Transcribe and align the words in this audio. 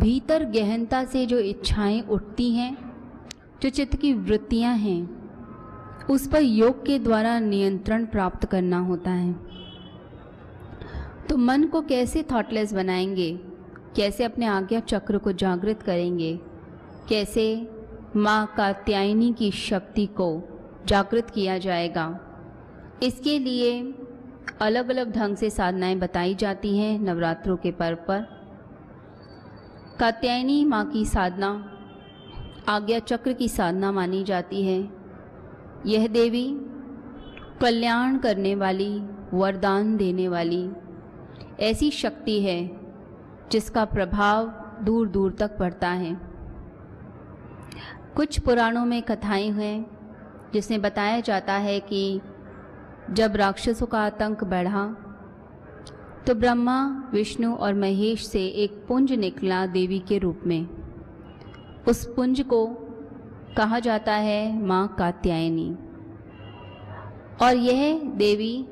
भीतर 0.00 0.44
गहनता 0.44 1.04
से 1.04 1.26
जो 1.26 1.38
इच्छाएँ 1.38 2.02
उठती 2.02 2.50
हैं, 2.50 2.94
जो 3.62 3.68
चित्त 3.68 3.96
की 3.96 4.14
वृत्तियाँ 4.14 4.76
हैं, 4.76 5.20
उस 6.10 6.28
पर 6.28 6.42
योग 6.42 6.86
के 6.86 6.98
द्वारा 6.98 7.38
नियंत्रण 7.38 8.06
प्राप्त 8.06 8.46
करना 8.46 8.78
होता 8.78 9.10
है। 9.10 9.32
तो 11.28 11.36
मन 11.36 11.64
को 11.64 11.80
कैसे 11.80 12.22
थॉटलेस 12.22 12.72
बनाएँगे? 12.72 13.40
कैसे 13.96 14.24
अपने 14.24 14.46
आज्ञा 14.46 14.80
चक्र 14.80 15.18
को 15.18 15.32
जागृत 15.32 15.82
करेंगे? 15.82 16.40
कैसे 17.08 17.70
माँ 18.16 18.54
कात्यायनी 18.56 19.32
की 19.32 19.50
शक्ति 19.50 20.06
को 20.06 20.42
जागृत 20.86 21.30
किया 21.30 21.58
जाएगा? 21.58 22.20
इसके 23.02 23.38
लिए 23.38 23.94
अलग 24.60 24.90
अलग 24.90 25.12
ढंग 25.12 25.36
से 25.36 25.50
साधनाएँ 25.50 25.96
बताई 25.96 26.34
जाती 26.34 26.78
हैं 26.78 26.98
नवरात्रों 26.98 27.56
के 27.56 27.70
पर्व 27.70 27.96
पर। 27.96 28.39
कात्यायनी 30.00 30.64
माँ 30.64 30.84
की 30.86 31.04
साधना, 31.04 31.70
आज्ञा 32.68 32.98
चक्र 32.98 33.32
की 33.32 33.48
साधना 33.48 33.92
मानी 33.92 34.24
जाती 34.24 34.62
है। 34.62 34.88
यह 35.86 36.06
देवी 36.08 36.58
कल्याण 37.60 38.18
करने 38.18 38.54
वाली, 38.54 39.02
वरदान 39.34 39.96
देने 39.96 40.28
वाली 40.28 40.70
ऐसी 41.60 41.90
शक्ति 41.90 42.42
है, 42.42 42.80
जिसका 43.52 43.84
प्रभाव 43.84 44.46
दूर 44.82 45.08
दूर 45.08 45.32
तक 45.32 45.58
पड़ता 45.58 45.88
है। 45.88 46.20
कुछ 48.16 48.40
पुराणों 48.40 48.84
में 48.84 49.02
कथाएँ 49.02 49.50
हैं, 49.50 49.86
जिसमें 50.52 50.80
बताया 50.82 51.20
जाता 51.20 51.52
है 51.52 51.80
कि 51.80 52.20
जब 53.10 53.36
राक्षसों 53.36 53.86
का 53.86 54.00
आतंक 54.00 54.44
बढ़ा 54.44 54.96
तो 56.26 56.34
ब्रह्मा, 56.34 57.10
विष्णु 57.12 57.54
और 57.54 57.74
महेश 57.74 58.26
से 58.26 58.46
एक 58.46 58.84
पुंज 58.88 59.12
निकला 59.12 59.66
देवी 59.66 59.98
के 59.98 60.18
रूप 60.18 60.40
में। 60.46 60.66
उस 61.88 62.04
पुंज 62.06 62.40
को 62.40 62.66
कहा 63.56 63.78
जाता 63.78 64.12
है 64.12 64.66
माँ 64.66 64.96
कात्यायनी। 64.98 65.70
और 67.42 67.56
यह 67.56 68.00
देवी 68.16 68.66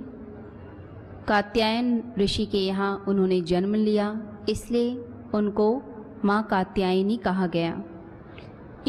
कात्यायन 1.29 2.03
ऋषि 2.19 2.47
के 2.47 2.59
यहाँ 2.59 3.05
उन्होंने 3.09 3.41
जन्म 3.41 3.75
लिया, 3.75 4.21
इसलिए 4.49 5.05
उनको 5.35 5.83
माँ 6.25 6.43
कात्यायनी 6.51 7.17
कहा 7.17 7.47
गया। 7.47 7.83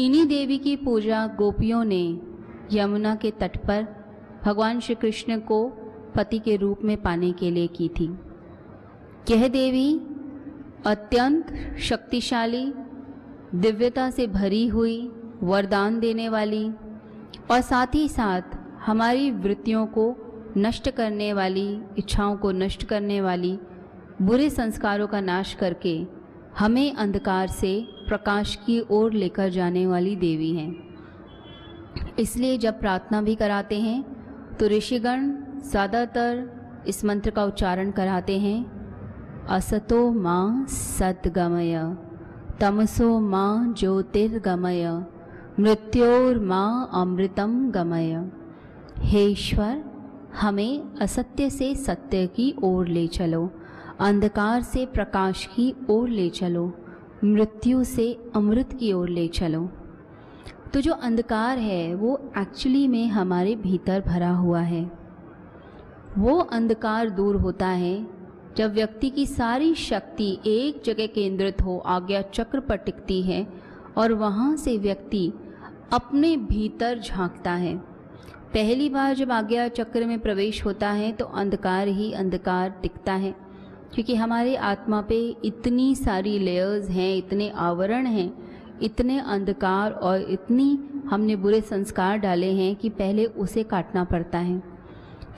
इन्हीं 0.00 0.26
देवी 0.26 0.58
की 0.58 0.76
पूजा 0.76 1.26
गोपियों 1.26 1.84
ने 1.84 2.20
यमुना 2.72 3.14
के 3.14 3.30
तट 3.30 3.56
पर 3.56 3.86
भगवान 4.44 4.80
श्री 4.80 4.94
कृष्ण 4.94 5.38
को 5.40 5.68
पति 6.16 6.38
के 6.38 6.56
रूप 6.56 6.84
में 6.84 7.02
पाने 7.02 7.32
के 7.32 7.50
लिए 7.50 7.66
की 7.66 7.88
थी। 7.88 8.18
यह 9.26 9.46
देवी 9.48 9.88
अत्यंत 10.86 11.52
शक्तिशाली, 11.78 12.72
दिव्यता 13.54 14.10
से 14.10 14.26
भरी 14.28 14.66
हुई 14.66 14.98
वरदान 15.42 15.98
देने 16.00 16.28
वाली 16.28 16.64
और 17.50 17.60
साथ 17.60 17.94
ही 17.94 18.08
साथ 18.08 18.56
हमारी 18.86 19.30
वृत्तियों 19.32 19.86
को 19.88 20.14
नष्ट 20.56 20.90
करने 20.90 21.32
वाली, 21.32 21.68
इच्छाओं 21.98 22.36
को 22.36 22.50
नष्ट 22.52 22.84
करने 22.84 23.20
वाली, 23.20 23.58
बुरे 24.22 24.48
संस्कारों 24.50 25.06
का 25.06 25.20
नाश 25.20 25.54
करके 25.54 25.94
हमें 26.58 26.94
अंधकार 26.94 27.48
से 27.50 27.78
प्रकाश 28.08 28.54
की 28.66 28.80
ओर 28.90 29.12
लेकर 29.12 29.48
जाने 29.50 29.86
वाली 29.86 30.16
देवी 30.16 30.54
हैं। 30.54 30.70
इसलिए 32.18 32.58
जब 32.58 32.80
प्रार्थना 32.80 33.20
भी 33.22 33.34
कराते 33.34 33.80
हैं 33.80 34.02
तो 34.56 34.66
ऋषिगण 34.68 35.30
ज़्यादातर 35.62 36.84
इस 36.88 37.04
मंत्र 37.04 37.30
का 37.30 37.44
उच्चारण 37.44 37.90
कराते 37.90 38.38
हैं। 38.38 38.79
असतो 39.48 40.12
माँ 40.12 40.66
सद्गमय, 40.66 41.96
तमसो 42.60 43.20
माँ 43.20 43.74
ज्योतिर्गमय, 43.78 45.04
मृत्योर 45.60 46.38
माँ 46.38 46.90
अमृतम 46.94 47.70
गमय। 47.70 48.30
हे 48.98 49.24
ईश्वर, 49.24 49.84
हमें 50.40 50.94
असत्य 51.00 51.50
से 51.50 51.74
सत्य 51.74 52.26
की 52.26 52.54
ओर 52.62 52.86
ले 52.86 53.06
चलो, 53.06 53.50
अंधकार 54.00 54.62
से 54.62 54.86
प्रकाश 54.86 55.46
की 55.46 55.74
ओर 55.90 56.08
ले 56.08 56.28
चलो, 56.28 56.72
मृत्यु 57.24 57.84
से 57.84 58.30
अमृत 58.36 58.72
की 58.72 58.92
ओर 58.92 59.08
ले 59.08 59.28
चलो। 59.28 59.70
तो 60.74 60.80
जो 60.80 60.92
अंधकार 60.92 61.58
है, 61.58 61.94
वो 61.94 62.30
एक्चुअली 62.38 62.88
में 62.88 63.08
हमारे 63.08 63.56
भीतर 63.56 64.00
भरा 64.00 64.30
हुआ 64.30 64.60
है। 64.60 64.92
वो 66.18 66.38
अंधकार 66.38 67.10
दूर 67.10 67.36
होता 67.36 67.66
है 67.66 68.19
जब 68.56 68.74
व्यक्ति 68.74 69.10
की 69.10 69.26
सारी 69.26 69.74
शक्ति 69.74 70.38
एक 70.46 70.82
जगह 70.84 71.06
केंद्रित 71.06 71.62
हो, 71.62 71.78
आज्ञा 71.78 72.22
चक्र 72.22 72.60
पर 72.60 72.76
टिकती 72.76 73.22
है 73.22 73.46
और 73.96 74.12
वहाँ 74.12 74.56
से 74.56 74.76
व्यक्ति 74.78 75.32
अपने 75.92 76.36
भीतर 76.36 76.98
झांकता 76.98 77.52
है। 77.52 77.76
पहली 78.54 78.88
बार 78.88 79.14
जब 79.14 79.32
आज्ञा 79.32 79.68
चक्र 79.68 80.06
में 80.06 80.18
प्रवेश 80.20 80.64
होता 80.64 80.90
है 80.90 81.12
तो 81.12 81.24
अंधकार 81.24 81.88
ही 81.88 82.12
अंधकार 82.12 82.70
टिकता 82.70 83.12
है। 83.12 83.34
क्योंकि 83.94 84.14
हमारे 84.14 84.56
आत्मा 84.56 85.00
पे 85.00 85.36
इतनी 85.44 85.94
सारी 85.94 86.38
लेयर्स 86.38 86.88
हैं, 86.88 87.16
इतने 87.16 87.50
आवरण 87.50 88.06
हैं, 88.06 88.50
इतने 88.82 89.18
अंधकार 89.18 89.92
और 89.92 90.20
इतनी 90.20 90.78
हमने 91.10 91.36
बुरे 91.36 91.60
संस्कार 91.60 92.16
डाले 92.16 92.52
हैं 92.52 92.76
कि 92.76 92.88
पहले 92.88 93.24
उसे 93.24 93.62
काटना 93.62 94.04
पड़ता 94.04 94.38
है। 94.38 94.69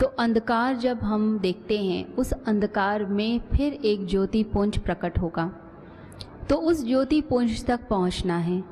तो 0.03 0.07
अंधकार 0.07 0.77
जब 0.77 0.99
हम 0.99 1.39
देखते 1.39 1.79
हैं, 1.79 2.15
उस 2.15 2.33
अंधकार 2.33 3.05
में 3.05 3.41
फिर 3.41 3.73
एक 3.73 4.07
ज्योति 4.07 4.43
पुंज 4.43 4.79
प्रकट 4.79 5.19
होगा। 5.19 5.53
तो 6.49 6.57
उस 6.57 6.87
ज्योति 6.87 7.21
पुंज 7.21 7.67
तक 7.67 7.81
पहुँचना 7.91 8.37
है। 8.37 8.65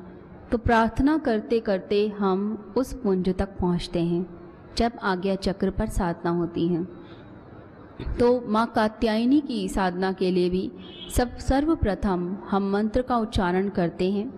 तो 0.51 0.57
प्रार्थना 0.57 1.17
करते 1.17 1.59
करते 1.59 2.07
हम 2.07 2.73
उस 2.77 2.93
पुंज 2.93 3.29
तक 3.29 3.57
पहुँचते 3.57 3.99
हैं, 3.99 4.25
जब 4.77 4.91
आज्ञा 5.03 5.35
चक्र 5.35 5.69
पर 5.69 5.89
साधना 5.89 6.31
होती 6.31 6.67
है। 6.67 6.83
तो 8.19 8.43
माँ 8.47 8.71
कात्यायनी 8.75 9.41
की 9.41 9.69
साधना 9.69 10.11
के 10.11 10.31
लिए 10.31 10.49
भी 10.49 10.71
सब 11.15 11.37
सर्वप्रथम 11.37 12.37
हम 12.49 12.71
मंत्र 12.71 13.01
का 13.01 13.17
उच्चारण 13.17 13.69
करते 13.69 14.11
हैं। 14.11 14.33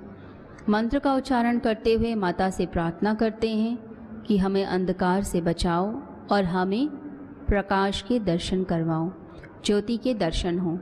मंत्र 0.69 0.99
का 0.99 1.15
उच्चारण 1.15 1.59
करते 1.59 1.93
हुए 1.93 2.15
माता 2.15 2.49
से 2.49 2.65
प्रार्थना 2.65 3.13
करते 3.13 3.49
हैं 3.49 3.77
कि 4.23 4.37
हमें 4.37 4.65
अंधकार 4.65 5.23
से 5.23 5.41
बचाओ 5.41 6.12
और 6.31 6.43
हमें 6.43 6.87
प्रकाश 7.47 8.01
के 8.01 8.19
दर्शन 8.19 8.63
करवाओ, 8.63 9.11
ज्योति 9.65 9.97
के 9.97 10.13
दर्शन 10.13 10.59
हो। 10.59 10.79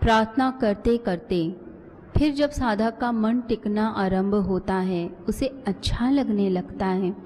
प्रार्थना 0.00 0.50
करते 0.50 0.96
करते, 0.96 1.56
फिर 2.18 2.32
जब 2.32 2.50
साधक 2.50 2.98
का 2.98 3.12
मन 3.12 3.40
टिकना 3.40 3.86
आरंभ 3.86 4.34
होता 4.34 4.74
है, 4.74 5.08
उसे 5.28 5.46
अच्छा 5.66 6.10
लगने 6.10 6.50
लगता 6.50 6.86
है। 6.86 7.16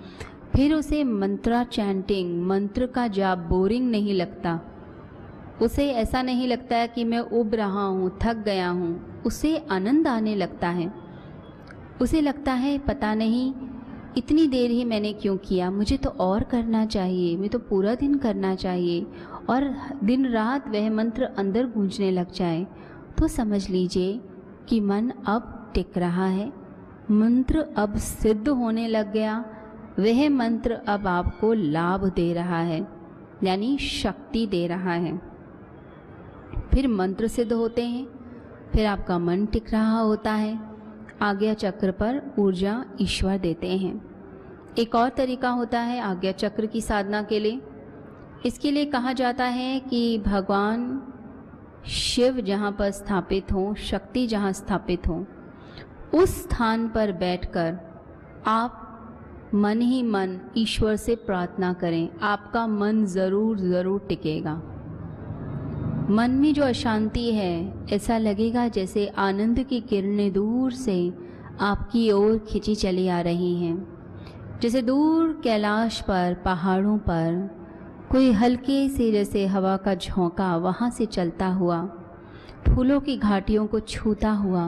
फिर 0.56 0.74
उसे 0.74 1.04
मंत्रा 1.04 1.64
चैंटिंग, 1.64 2.46
मंत्र 2.46 2.86
का 2.86 3.06
जाप 3.06 3.38
बोरिंग 3.38 3.90
नहीं 3.90 4.14
लगता। 4.14 4.60
उसे 5.62 5.90
ऐसा 5.90 6.22
नहीं 6.22 6.48
लगता 6.48 6.76
है 6.76 6.88
कि 6.88 7.04
मैं 7.04 7.18
उब 7.18 7.54
रहा 7.54 7.82
हूँ, 7.82 8.18
थक 8.22 8.36
गया 8.36 8.68
हूँ, 8.68 9.22
उसे 9.22 9.66
आनंद 9.70 10.08
आने 10.08 10.34
लगता 10.34 10.68
है। 10.68 10.92
उसे 12.00 12.20
लगता 12.20 12.52
है, 12.52 12.78
पता 12.78 13.14
नहीं 13.14 13.52
इतनी 14.16 14.46
देर 14.46 14.70
ही 14.70 14.84
मैंने 14.84 15.12
क्यों 15.12 15.36
किया? 15.36 15.70
मुझे 15.70 15.96
तो 15.96 16.10
और 16.10 16.42
करना 16.42 16.86
चाहिए, 16.86 17.36
मैं 17.36 17.48
तो 17.48 17.58
पूरा 17.58 17.94
दिन 17.94 18.14
करना 18.14 18.54
चाहिए, 18.54 19.06
और 19.50 19.74
दिन 20.04 20.26
रात 20.26 20.68
वह 20.68 20.90
मंत्र 20.90 21.24
अंदर 21.38 21.66
गूंजने 21.66 22.10
लग 22.10 22.32
जाए। 22.32 22.66
तो 23.18 23.28
समझ 23.28 23.68
लीजिए 23.70 24.20
कि 24.68 24.80
मन 24.80 25.10
अब 25.26 25.70
टिक 25.74 25.98
रहा 25.98 26.26
है। 26.26 26.52
मंत्र 27.10 27.66
अब 27.76 27.96
सिद्ध 27.96 28.48
होने 28.48 28.88
लग 28.88 29.12
गया। 29.12 29.44
वह 29.98 30.28
मंत्र 30.30 30.72
अब 30.88 31.06
आपको 31.06 31.52
लाभ 31.52 32.04
दे 32.06 32.32
रहा 32.34 32.58
है, 32.58 32.86
यानी 33.44 33.78
शक्ति 33.78 34.46
दे 34.46 34.66
रहा 34.66 34.92
है। 34.92 35.20
फिर 36.72 36.88
मंत्र 36.88 37.28
सिद्ध 37.28 37.52
होते 37.52 37.84
हैं, 37.84 38.06
फिर 38.72 38.86
आपका 38.86 39.18
मन 39.18 39.46
टिक 39.46 39.72
रहा 39.72 40.00
होता 40.00 40.32
है। 40.32 40.60
आज्ञा 41.22 41.54
चक्र 41.54 41.90
पर 41.90 42.22
ऊर्जा 42.38 42.84
ईश्वर 43.00 43.38
देते 43.38 43.76
हैं। 43.76 44.07
एक 44.78 44.94
और 44.94 45.08
तरीका 45.08 45.48
होता 45.50 45.80
है 45.80 46.00
आज्ञा 46.00 46.32
चक्र 46.32 46.66
की 46.66 46.80
साधना 46.80 47.22
के 47.22 47.38
लिए। 47.38 47.60
इसके 48.46 48.70
लिए 48.70 48.84
कहा 48.84 49.12
जाता 49.12 49.44
है 49.44 49.78
कि 49.80 50.18
भगवान 50.18 51.02
शिव 51.86 52.40
जहाँ 52.40 52.70
पर 52.72 52.90
स्थापित 52.90 53.52
हों, 53.52 53.74
शक्ति 53.74 54.26
जहाँ 54.26 54.52
स्थापित 54.52 55.08
हो, 55.08 55.24
उस 56.14 56.42
स्थान 56.42 56.88
पर 56.88 57.12
बैठकर 57.14 57.78
आप 58.46 59.50
मन 59.54 59.80
ही 59.80 60.02
मन 60.02 60.38
ईश्वर 60.56 60.96
से 60.96 61.14
प्रार्थना 61.16 61.72
करें, 61.72 62.08
आपका 62.22 62.66
मन 62.66 63.04
ज़रूर 63.06 63.58
ज़रूर 63.60 64.06
टिकेगा। 64.08 64.54
मन 66.10 66.30
में 66.32 66.52
जो 66.54 66.64
अशांति 66.64 67.30
है, 67.32 67.86
ऐसा 67.92 68.18
लगेगा 68.18 68.68
जैसे 68.68 69.06
आनंद 69.18 69.62
की 69.62 69.80
किरणें 69.80 70.32
दूर 70.32 70.72
से 70.72 70.98
आपकी 71.60 72.10
ओर 72.12 72.38
खिंची 72.48 72.74
चली 72.74 73.08
आ 73.08 73.20
रही 73.20 73.54
हैं। 73.56 73.97
जैसे 74.62 74.80
दूर 74.82 75.40
कैलाश 75.44 76.00
पर, 76.00 76.34
पहाड़ों 76.44 76.96
पर, 76.98 77.34
कोई 78.10 78.30
हल्के 78.32 78.88
से 78.88 79.10
जैसे 79.12 79.46
हवा 79.46 79.76
का 79.76 79.94
झोंका 79.94 80.56
वहाँ 80.56 80.90
से 80.90 81.06
चलता 81.06 81.46
हुआ, 81.46 81.80
फूलों 82.68 83.00
की 83.00 83.16
घाटियों 83.16 83.66
को 83.66 83.80
छूता 83.80 84.30
हुआ, 84.30 84.66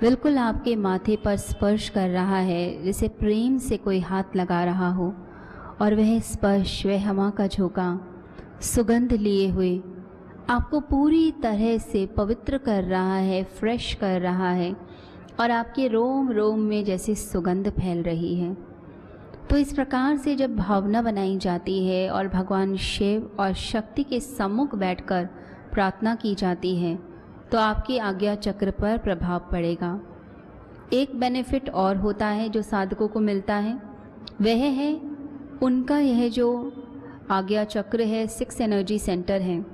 बिल्कुल 0.00 0.38
आपके 0.38 0.76
माथे 0.76 1.16
पर 1.16 1.36
स्पर्श 1.36 1.88
कर 1.88 2.08
रहा 2.08 2.38
है, 2.38 2.84
जैसे 2.84 3.08
प्रेम 3.08 3.58
से 3.58 3.76
कोई 3.76 4.00
हाथ 4.00 4.36
लगा 4.36 4.64
रहा 4.64 4.90
हो, 4.90 5.12
और 5.82 5.94
वह 5.94 6.18
स्पर्श, 6.20 6.86
वह 6.86 7.08
हवा 7.08 7.30
का 7.30 7.46
झोंका, 7.46 8.00
सुगंध 8.60 9.12
लिए 9.12 9.48
हुए, 9.50 9.76
आपको 10.50 10.80
पूरी 10.80 11.30
तरह 11.32 11.78
से 11.78 12.06
पवित्र 12.06 12.58
कर 12.58 12.84
रहा 12.84 13.16
है 13.16 13.44
फ्रेश 13.44 13.92
कर 13.94 14.20
रहा 14.20 14.50
है, 14.50 14.74
और 15.40 15.50
आपके 15.50 15.88
रोम 15.88 16.32
रोम 16.32 16.60
में 16.60 16.84
जैसे 16.84 17.14
सुगंध 17.14 17.70
फैल 17.70 18.02
रही 18.02 18.34
है। 18.34 18.69
तो 19.50 19.56
इस 19.56 19.72
प्रकार 19.72 20.16
से 20.16 20.34
जब 20.36 20.54
भावना 20.56 21.00
बनाई 21.02 21.36
जाती 21.38 21.86
है 21.86 22.10
और 22.10 22.28
भगवान 22.28 22.76
शिव 22.76 23.36
और 23.40 23.52
शक्ति 23.52 24.02
के 24.02 24.20
सम्मुख 24.20 24.74
बैठकर 24.74 25.24
प्रार्थना 25.72 26.14
की 26.14 26.34
जाती 26.34 26.74
है 26.76 26.94
तो 27.52 27.58
आपके 27.58 27.98
आज्ञा 27.98 28.34
चक्र 28.34 28.70
पर 28.70 28.98
प्रभाव 28.98 29.48
पड़ेगा। 29.52 30.00
एक 30.92 31.18
बेनिफिट 31.20 31.70
और 31.70 31.96
होता 31.96 32.26
है 32.26 32.48
जो 32.48 32.62
साधकों 32.62 33.08
को 33.08 33.20
मिलता 33.20 33.54
है। 33.54 33.74
वह 34.42 34.64
है, 34.72 34.92
उनका 35.62 35.98
यह 35.98 36.28
जो 36.28 36.50
आज्ञा 37.30 37.64
चक्र 37.64 38.02
है 38.02 38.26
सिक्स 38.26 38.60
एनर्जी 38.60 38.98
सेंटर 38.98 39.40
है। 39.40 39.64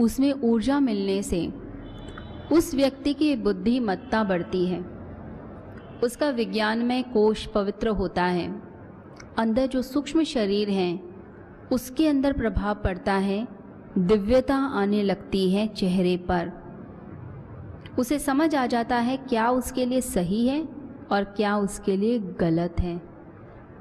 उसमें 0.00 0.32
ऊर्जा 0.32 0.80
मिलने 0.80 1.22
से 1.22 1.46
उस 2.52 2.74
व्यक्ति 2.74 3.14
की 3.14 3.34
बुद्धिमत्ता 3.36 4.24
बढ़ती 4.24 4.64
है। 4.66 4.80
उसका 6.02 6.30
विज्ञानमय 6.30 7.02
कोश 7.02 7.46
पवित्र 7.46 7.88
होता 7.88 8.24
है। 8.24 8.62
अंदर 9.38 9.66
जो 9.66 9.82
सूक्ष्म 9.82 10.24
शरीर 10.24 10.70
है, 10.70 11.00
उसके 11.72 12.08
अंदर 12.08 12.32
प्रभाव 12.32 12.74
पड़ता 12.74 13.12
है, 13.12 13.48
दिव्यता 13.98 14.56
आने 14.56 15.02
लगती 15.02 15.50
है 15.50 15.66
चेहरे 15.66 16.16
पर। 16.16 16.52
उसे 17.98 18.18
समझ 18.18 18.54
आ 18.54 18.66
जाता 18.66 18.96
है 18.96 19.16
क्या 19.16 19.50
उसके 19.50 19.86
लिए 19.86 20.00
सही 20.00 20.48
है 20.48 20.68
और 21.12 21.24
क्या 21.24 21.56
उसके 21.56 21.96
लिए 21.96 22.18
गलत 22.18 22.76
है। 22.80 23.02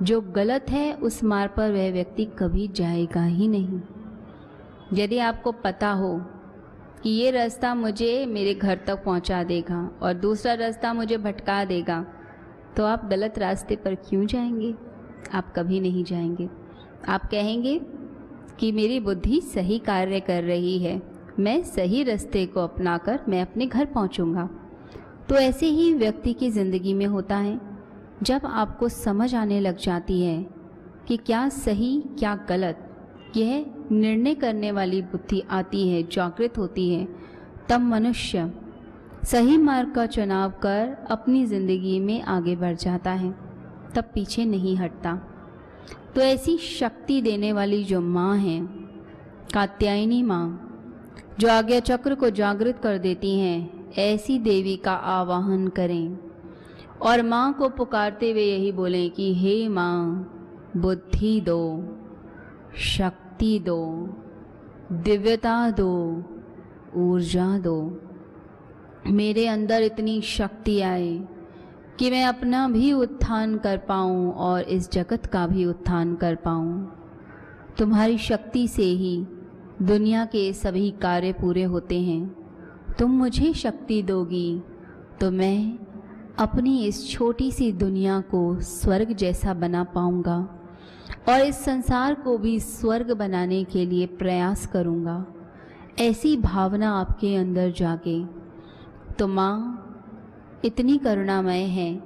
जो 0.04 0.22
गलत 0.22 0.66
है, 0.70 0.94
उस 0.94 1.24
मार्ग 1.24 1.52
पर 1.58 1.72
वह 1.72 1.92
व्यक्ति 1.92 2.26
कभी 2.26 2.68
जाएगा 2.68 3.24
ही 3.24 3.48
नहीं। 3.48 3.82
यदि 4.94 5.18
आपको 5.18 5.52
पता 5.52 5.92
हो 5.92 6.22
कि 7.04 7.10
ये 7.10 7.32
रास्ता 7.32 7.76
मुझे 7.76 8.26
मेरे 8.26 8.54
घर 8.54 8.80
तक 8.88 9.04
पहुँचा 9.04 9.44
देगा 9.44 10.00
और 10.02 10.14
दूसरा 10.14 10.54
रास्ता 10.54 10.94
मुझे 10.94 11.18
भटका 11.18 11.66
देगा। 11.66 12.06
तो 12.78 12.86
आप 12.86 13.06
गलत 13.06 13.40
रास्ते 13.40 13.76
पर 13.76 13.96
क्यों 13.96 14.26
जाएँगे? 14.26 14.76
आप 15.34 15.54
कभी 15.56 15.80
नहीं 15.80 16.04
जाएँगे। 16.04 16.50
आप 17.08 17.26
कहेंगे 17.32 17.82
कि 18.60 18.72
मेरी 18.72 19.00
बुद्धि 19.00 19.42
सही 19.42 19.80
कार्य 19.80 20.20
कर 20.20 20.44
रही 20.44 20.80
है। 20.80 21.02
मैं 21.40 21.64
सही 21.64 22.04
रास्ते 22.04 22.46
को 22.46 22.60
अपनाकर 22.60 23.20
मैं 23.30 23.42
अपने 23.42 23.66
घर 23.66 23.86
पहुंचूँगा। 23.86 24.50
तो 25.30 25.36
ऐसे 25.36 25.66
ही 25.66 25.94
व्यक्ति 25.94 26.34
की 26.34 26.50
ज़िंदगी 26.50 26.94
में 26.94 27.06
होता 27.06 27.38
है। 27.38 27.60
जब 28.24 28.42
आपको 28.46 28.90
समझ 28.90 29.36
आने 29.36 29.60
लग 29.60 29.78
जाती 29.78 30.22
है 30.22 30.46
कि 31.08 31.18
क्या 31.18 31.50
सही, 31.50 32.04
क्या 32.20 32.46
गलत, 32.50 32.88
यह 33.38 33.66
निर्णय 33.92 34.36
करने 34.36 34.72
वाली 34.72 35.02
बुद्धि 35.02 35.44
आती 35.50 35.90
है, 35.90 36.04
जागृत 36.04 36.58
होती 36.58 36.94
है। 36.94 37.08
तब 37.70 37.82
मनुष्य 37.82 38.52
सही 39.24 39.58
मार्ग 39.58 39.92
का 39.92 40.06
चुनाव 40.06 40.52
कर 40.52 41.08
अपनी 41.12 41.46
ज़िंदगी 41.46 42.00
में 42.00 42.22
आगे 42.22 42.56
बढ़ 42.56 42.76
जाता 42.76 43.12
है, 43.12 43.32
तब 43.96 44.04
पीछे 44.14 44.46
नहीं 44.46 44.78
हटता। 44.78 45.16
तो 46.16 46.22
ऐसी 46.22 46.58
शक्ति 46.58 47.22
देने 47.22 47.54
वाली 47.54 47.84
जो 47.84 48.02
माँ 48.02 48.38
है, 48.38 48.60
कात्यायनी 49.54 50.24
माँ, 50.24 50.68
जो 51.40 51.50
आज्ञा 51.50 51.80
चक्र 51.80 52.16
को 52.16 52.30
जागृत 52.30 52.80
कर 52.84 52.98
देती 52.98 53.40
हैं, 53.40 53.92
ऐसी 53.94 54.40
देवी 54.40 54.76
का 54.76 54.94
आवाहन 54.94 55.68
करें। 55.68 56.18
और 57.02 57.22
माँ 57.22 57.54
को 57.54 57.70
पुकारते 57.70 58.32
हुए 58.32 58.44
यही 58.44 58.72
बोलें 58.72 59.12
कि, 59.12 59.34
हे 59.34 59.68
माँ, 59.68 60.32
बुद्धि 60.78 61.42
दो 61.42 61.62
शक्ति 63.42 63.60
दो, 63.60 63.84
दिव्यता 65.04 65.70
दो, 65.70 65.94
ऊर्जा 66.96 67.48
दो। 67.58 67.78
मेरे 69.08 69.46
अंदर 69.48 69.82
इतनी 69.82 70.20
शक्ति 70.22 70.80
आए 70.82 71.10
कि 72.00 72.10
मैं 72.12 72.24
अपना 72.26 72.68
भी 72.70 72.92
उत्थान 72.94 73.58
कर 73.58 73.78
पाऊँ 73.88 74.32
और 74.32 74.62
इस 74.62 74.92
जगत 74.92 75.26
का 75.26 75.48
भी 75.48 75.66
उत्थान 75.66 76.14
कर 76.16 76.36
पाऊँ। 76.36 76.94
तुम्हारी 77.78 78.18
शक्ति 78.20 78.68
से 78.68 78.84
ही 78.84 79.18
दुनिया 79.82 80.26
के 80.26 80.52
सभी 80.54 80.90
कार्य 81.02 81.34
पूरे 81.34 81.64
होते 81.66 82.02
हैं। 82.02 82.94
तुम 83.00 83.18
मुझे 83.18 83.54
शक्ति 83.56 84.02
दोगी 84.04 84.62
तो 85.22 85.32
मैं 85.32 85.78
अपनी 86.40 86.84
इस 86.86 87.08
छोटी 87.10 87.52
सी 87.52 87.72
दुनिया 87.74 88.22
को 88.22 88.60
स्वर्ग 88.62 89.16
जैसा 89.16 89.54
बना 89.56 89.84
पाऊँगा। 89.96 90.61
और 91.30 91.42
इस 91.42 91.66
संसार 91.66 92.14
को 92.14 92.38
भी 92.38 92.60
स्वर्ग 92.60 93.12
बनाने 93.12 93.64
के 93.64 93.86
लिए 93.86 94.06
प्रयास 94.06 94.66
करूँगा। 94.68 95.26
ऐसी 96.00 96.38
भावना 96.38 96.92
आपके 96.92 97.36
अंदर 97.36 97.72
जागे। 97.72 98.26
तो 99.20 99.28
माँ, 99.28 99.88
इतनी 100.66 100.98
करुणामय 100.98 101.60
है 101.60 102.04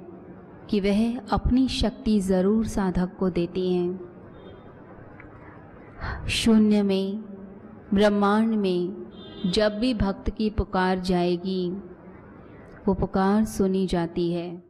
कि 0.70 0.80
वह 0.80 1.18
अपनी 1.18 1.68
शक्ति 1.68 2.20
ज़रूर 2.20 2.66
साधक 2.66 3.16
को 3.18 3.30
देती 3.30 3.72
हैं। 3.72 4.00
शून्य 6.28 6.82
में, 6.82 7.24
ब्रह्मांड 7.94 8.54
में 8.54 9.06
जब 9.46 9.78
भी 9.78 9.94
भक्त 9.94 10.30
की 10.30 10.50
पुकार 10.50 10.98
जाएगी, 10.98 11.70
वो 12.88 12.94
पुकार 12.94 13.44
सुनी 13.44 13.86
जाती 13.86 14.32
है। 14.32 14.65